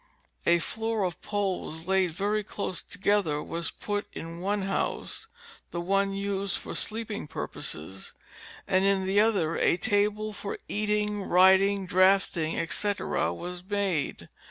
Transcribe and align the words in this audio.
A 0.47 0.57
floor 0.57 1.03
of 1.03 1.21
poles 1.21 1.85
laid 1.85 2.09
very 2.09 2.43
close 2.43 2.81
together 2.81 3.39
was 3.43 3.69
put 3.69 4.07
in 4.13 4.39
one 4.39 4.63
house, 4.63 5.27
the 5.69 5.79
one 5.79 6.11
used 6.13 6.57
for 6.57 6.73
sleeping 6.73 7.27
purposes, 7.27 8.11
and 8.67 8.83
in 8.83 9.05
the 9.05 9.19
other 9.19 9.57
a 9.57 9.77
table 9.77 10.33
for 10.33 10.57
eating, 10.67 11.21
writing, 11.21 11.85
draughting, 11.85 12.57
etc., 12.57 13.31
was 13.31 13.63
made. 13.63 14.27